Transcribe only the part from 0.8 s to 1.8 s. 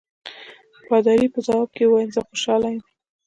پادري په ځواب